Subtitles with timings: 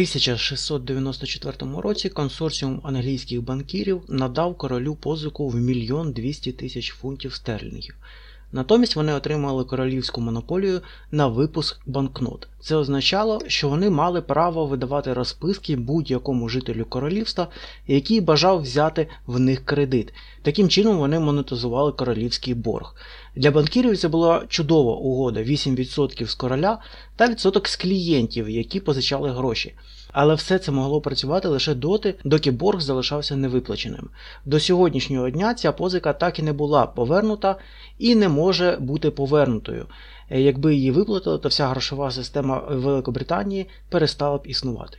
[0.00, 7.94] 1694 році консорціум англійських банкірів надав королю позику в мільйон 200 тисяч фунтів стерлінгів.
[8.52, 12.48] Натомість вони отримали королівську монополію на випуск банкнот.
[12.62, 17.48] Це означало, що вони мали право видавати розписки будь-якому жителю королівства,
[17.86, 20.12] який бажав взяти в них кредит.
[20.42, 22.94] Таким чином вони монетизували королівський борг.
[23.36, 26.78] Для банкірів це була чудова угода: 8% з короля
[27.16, 29.74] та відсоток з клієнтів, які позичали гроші.
[30.12, 34.08] Але все це могло працювати лише доти, доки борг залишався невиплаченим.
[34.44, 37.56] До сьогоднішнього дня ця позика так і не була повернута
[37.98, 39.86] і не може бути повернутою.
[40.30, 44.98] Якби її виплатили, то вся грошова система Великобританії перестала б існувати.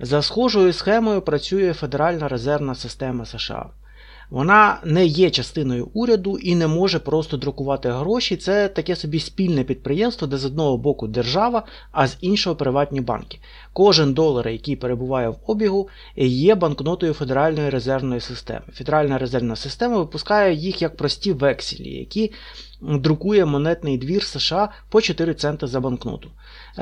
[0.00, 3.70] За схожою схемою працює Федеральна резервна система США.
[4.32, 8.36] Вона не є частиною уряду і не може просто друкувати гроші.
[8.36, 13.38] Це таке собі спільне підприємство, де з одного боку держава, а з іншого приватні банки.
[13.72, 18.66] Кожен долар, який перебуває в обігу, є банкнотою Федеральної резервної системи.
[18.72, 22.32] Федеральна резервна система випускає їх як прості векселі, які
[22.80, 26.30] друкує монетний двір США по 4 центи за банкноту.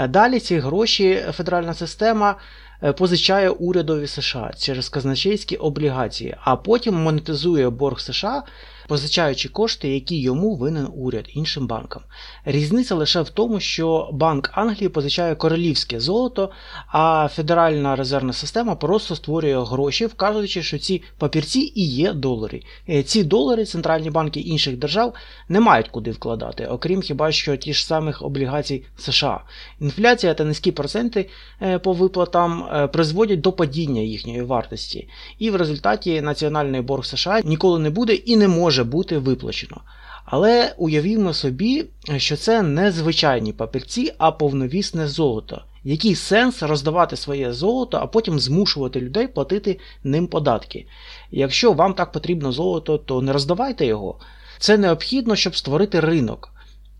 [0.08, 2.36] Далі ці гроші Федеральна система.
[2.82, 8.42] Е, позичає урядові США через казначейські облігації, а потім монетизує борг США
[8.90, 12.02] позичаючи кошти, які йому винен уряд іншим банкам.
[12.44, 16.50] Різниця лише в тому, що Банк Англії позичає королівське золото,
[16.92, 22.62] а Федеральна резервна система просто створює гроші, вказуючи, що ці папірці і є долари.
[22.88, 25.14] Е, ці долари центральні банки інших держав
[25.48, 29.40] не мають куди вкладати, окрім хіба що ті ж самих облігацій США.
[29.80, 31.28] Інфляція та низькі проценти
[31.62, 35.08] е, по виплатам е, призводять до падіння їхньої вартості.
[35.38, 39.80] І в результаті національний борг США ніколи не буде і не може може бути виплачено.
[40.24, 41.84] Але уявімо собі,
[42.16, 45.62] що це не звичайні папірці, а повновісне золото.
[45.84, 50.86] Який сенс роздавати своє золото, а потім змушувати людей платити ним податки?
[51.30, 54.18] Якщо вам так потрібно золото, то не роздавайте його.
[54.58, 56.50] Це необхідно, щоб створити ринок,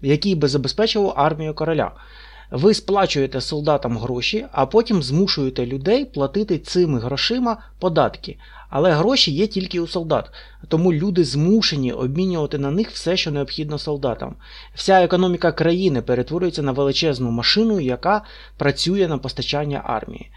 [0.03, 1.93] який би забезпечував армію короля.
[2.51, 8.39] Ви сплачуєте солдатам гроші, а потім змушуєте людей платити цими грошима податки.
[8.71, 10.31] Але гроші є тільки у солдат,
[10.69, 14.35] тому люди змушені обмінювати на них все, що необхідно солдатам.
[14.75, 18.23] Вся економіка країни перетворюється на величезну машину, яка
[18.57, 20.31] працює на постачання армії.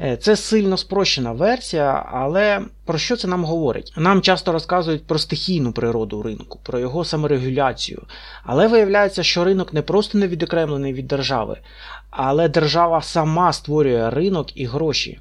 [0.00, 3.92] Е, це сильно спрощена версія, але про що це нам говорить?
[3.96, 8.02] Нам часто розказують про стихійну природу ринку, про його саморегуляцію.
[8.44, 11.58] Але виявляється, що ринок не просто не відокремлений від держави,
[12.10, 15.20] але держава сама створює ринок і гроші.